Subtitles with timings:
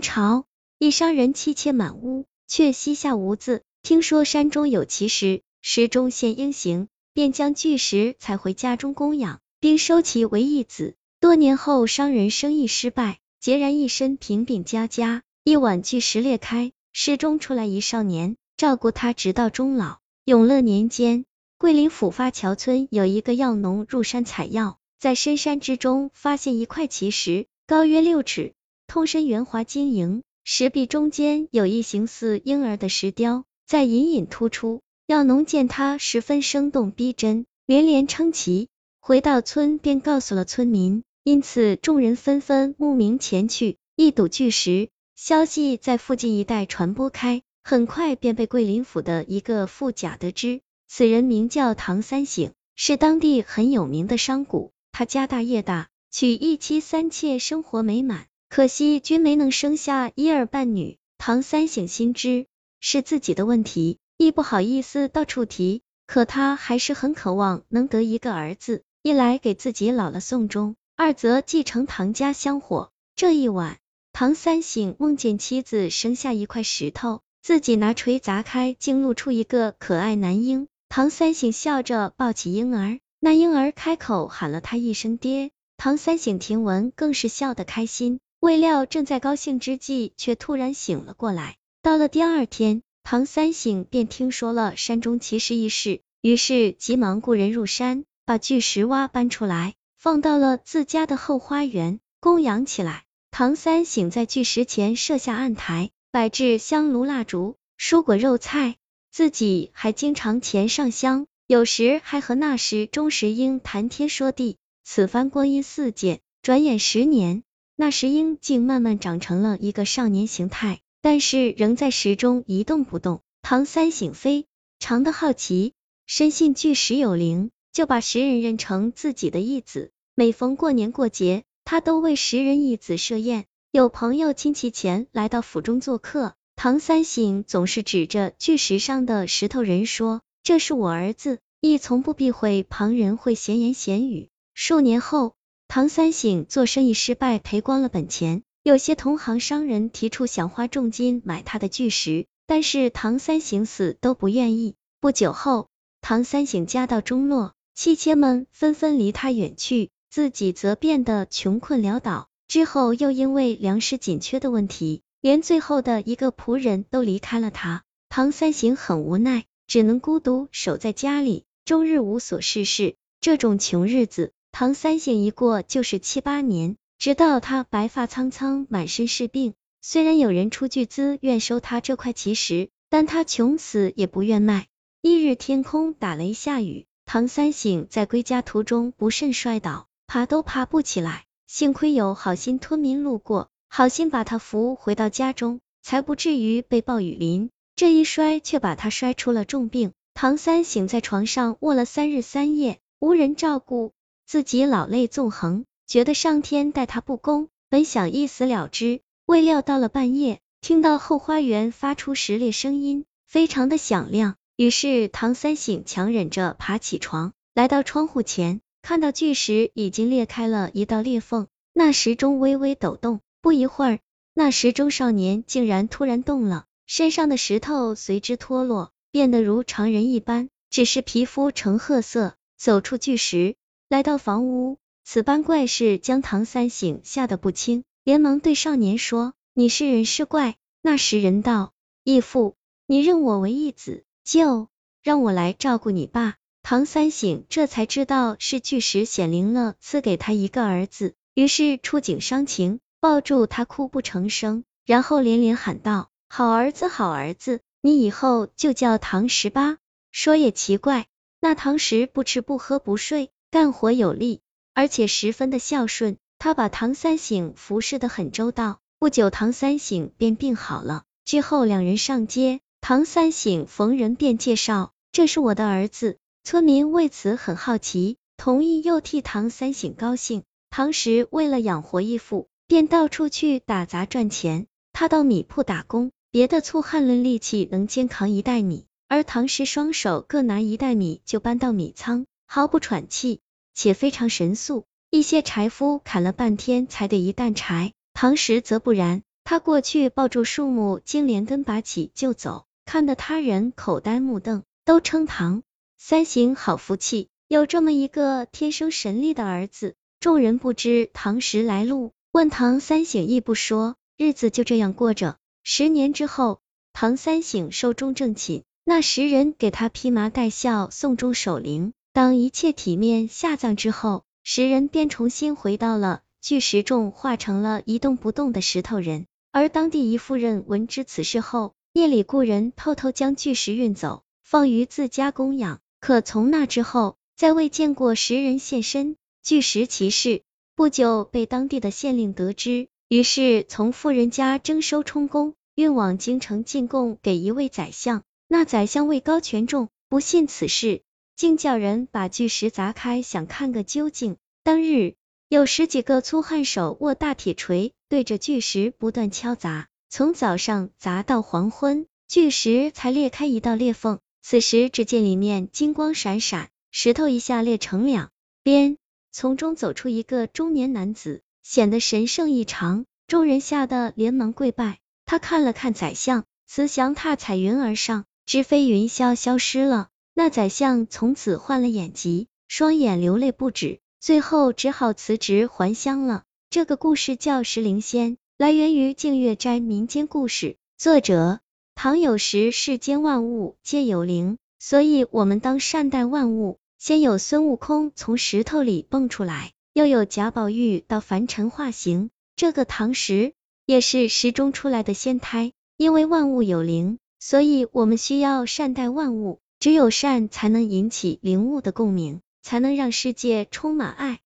[0.00, 0.46] 朝，
[0.78, 3.62] 一商人妻妾满屋，却膝下无字。
[3.82, 10.96] 听说山中有奇石，石中现鹰形，便将巨石采回家中供养，并收其为义子。
[11.20, 15.22] 多年后，商人生意失败，孑然一身，贫病交加。
[15.44, 19.98] 一晚，巨石裂开，石中出来一少年，照顾他直到终老。
[20.24, 21.24] 永乐年间，
[21.58, 28.52] 桂林府发桥村有一个药农入山采药，在深山之中发现一块奇石，高约六尺，
[28.90, 34.80] 通身圆滑晶莹，石壁中间有一形似婴儿的石雕，在隐隐突出。
[35.06, 38.66] 药农见它十分生动逼真，连连称奇。
[38.98, 41.04] 回到村，便告诉了村民。
[41.22, 44.88] 因此，众人纷纷慕名前去一睹巨石。
[45.14, 50.62] 消息在附近一带传播开，很快便被桂林府的一个富甲得知。
[50.88, 54.72] 此人名叫唐三省，是当地很有名的商贾。
[54.90, 58.26] 他家大业大，娶一妻三妾，生活美满。
[58.50, 60.98] 可惜均没能生下一儿半女。
[61.18, 62.46] 唐三省心知
[62.80, 65.82] 是自己的问题，亦不好意思到处提。
[66.08, 70.74] 可他还是很渴望能得一个儿子，一来给自己老了送终。
[70.96, 72.90] 二则继承唐家香火。
[73.14, 73.78] 这一晚，
[74.12, 80.66] 唐三省梦见妻子生下一块石头，自己拿锤砸开，竟露出一个可爱男婴。
[80.88, 85.52] 唐三省笑着抱起婴儿，那婴儿开口喊了他一声爹。
[85.76, 88.18] 唐三省听闻，更是笑得开心。
[88.40, 91.56] 未料正在高兴之际，却突然醒了过来。
[91.82, 99.74] 到了第二天，唐三省便听说了山中奇石一事，于是急忙雇人入山，把巨石挖搬出来。
[99.98, 103.04] 放到了自家的后花园供养起来。
[103.30, 108.76] 唐三省在巨石前设下案台，摆置香炉蜡烛、蔬果肉菜，
[109.12, 114.56] 自己还经常前上香，有时还和那时钟石英谈天说地。
[114.82, 117.42] 此番光阴似箭，转眼十年，
[117.80, 123.22] 那石英竟慢慢长成了一个少年形态，但是仍在石中一动不动。
[123.40, 124.44] 唐三省非
[124.78, 125.72] 常的好奇，
[126.06, 127.50] 深信巨石有灵。
[127.72, 133.46] 就把石人认成自己的义子，每逢过年过节，他都为石人义子设宴。
[133.72, 144.28] 有朋友亲戚前来到府中做客，唐三省总是指着巨石上的石头人说：“这是我儿子。”亦从不避讳旁人会闲言闲语。
[144.52, 145.34] 数年后，
[145.72, 148.42] 唐三省做生意失败，赔光了本钱。
[148.64, 154.74] 有些同行商人提出想花重金买他的巨石，但是唐三省死都不愿意。
[155.00, 155.68] 不久后，
[156.00, 157.54] 唐三省家道中落。
[157.72, 162.28] 妻妾们纷纷离他远去，自己则变得穷困潦倒。
[162.48, 167.84] 之后又因为粮食紧缺的问题，连最后的一个仆人都离开了他。
[168.08, 172.96] 唐三省很无奈，只能孤独守在家里，终日无所事事。
[173.20, 179.54] 这种穷日子，唐三省一过就是七八年，直到他白发苍苍，满身是病。
[179.80, 184.66] 虽然有人出巨资愿收他这块奇石，但他穷死也不愿卖。
[185.00, 186.86] 一日天空打雷下雨。
[187.06, 197.50] 唐三省在归家途中不慎摔倒，爬都爬不起来，幸亏有好心村民路过，好心把他扶回到家中，才不至于被暴雨淋。
[197.74, 199.92] 这一摔却把他摔出了重病。
[200.12, 203.92] 唐三省在床上卧了三日三夜，无人照顾，
[204.30, 214.36] 自己老泪纵横，觉得上天待他不公，本想一死了之，未料到了半夜，听到后花园发出石裂声音，非常的响亮。
[214.54, 223.18] 于是唐三省强忍着爬起床，来到窗户前，看到巨石已经裂开了一道裂缝，那石钟微微抖动。
[223.42, 223.98] 不一会儿，
[224.32, 232.34] 那石钟少年竟然突然动了，身上的石头随之脱落，变得如常人一般，只是皮肤呈褐色。
[232.56, 233.56] 走出巨石，
[233.90, 241.72] 来到房屋，此般怪事将唐三省吓得不轻，连忙对少年说：“你是人是怪？”那时人道
[242.04, 242.54] ：“义父，
[242.86, 244.68] 你认我为义子。”就
[245.02, 246.36] 让我来照顾你爸。
[246.62, 259.78] 唐三省这才知道是巨石显灵了，赐给他一个儿子，于是触景伤情，抱住他哭不成声，然后连连喊道：“好儿子，好儿子，你以后就叫唐十八。”
[260.12, 261.08] 说也奇怪，
[261.40, 264.42] 那唐十不吃不喝不睡，干活有力，
[264.74, 268.78] 而且十分的孝顺，他把唐三省服侍的很周到。
[269.00, 272.60] 不久，唐三省便病好了，之后两人上街。
[272.80, 276.18] 唐三省逢人便介绍，这是我的儿子。
[276.44, 280.44] 村民为此很好奇，同意又替唐三省高兴。
[280.70, 284.66] 唐时为了养活义父，便到处去打杂赚钱。
[284.92, 293.38] 他到米铺打工，别的粗汉论力气能肩扛一袋米，而唐时双手各拿一袋米就搬到米仓，毫不喘气，
[293.74, 294.84] 且非常神速。
[295.08, 299.22] 一些柴夫砍了半天才得一担柴，唐时则不然。
[299.44, 305.62] 他过去抱住树木，经连根拔起就走，看得他人口呆目瞪，都称唐
[305.96, 309.94] 三省好福气，有这么一个天生神力的儿子。
[310.18, 315.36] 众人不知唐时来路，问唐三省亦不说，日子就这样过着。
[315.62, 316.60] 十年之后，
[316.92, 321.92] 唐三省寿终正寝，那时人给他披麻戴孝，送终守灵。
[322.12, 329.26] 当一切体面下葬之后，石人便重新回到了巨石中，化成了一动不动的石头人。
[329.52, 335.78] 而当地一妇人闻知此事后，夜里雇人偷偷将巨石运走，放于自家供养。
[336.00, 339.16] 可从那之后，再未见过石人现身。
[339.42, 340.42] 巨石奇事
[340.74, 348.22] 不久被当地的县令得知，于是从富人家征收充公，运往京城进贡给一位宰相。
[348.48, 351.02] 那宰相位高权重，不信此事，
[351.40, 354.36] 竟叫人把巨石砸开，想看个究竟。
[354.62, 355.14] 当日
[355.48, 364.18] 有十几个粗汉手握大铁锤，对着巨石不断敲砸，从早上砸到黄昏，巨石才裂开一道裂缝。
[364.42, 368.28] 此时只见里面金光闪闪，石头一下裂成两
[368.62, 368.98] 边，
[369.32, 373.06] 从中走出一个中年男子，显得神圣异常。
[373.26, 374.98] 众人吓得连忙跪拜。
[375.24, 380.08] 他看了看宰相，慈祥踏彩云而上，直飞云霄消失了。
[380.42, 386.44] 那宰相从此患了眼疾，双眼流泪不止，最后只好辞职还乡了。
[386.70, 391.60] 这个故事叫石灵仙，来源于净月斋民间故事，作者。
[391.94, 396.78] 唐有时世间万物皆有灵，所以我们当善待万物。
[396.98, 403.52] 先有孙悟空从石头里蹦出来，又有贾宝玉到凡尘化形，这个唐石
[403.84, 405.72] 也是石中出来的仙胎。
[405.98, 409.60] 因为万物有灵，所以我们需要善待万物。
[409.80, 414.40] 只有善才能引起灵物的共鸣，才能让世界充满爱。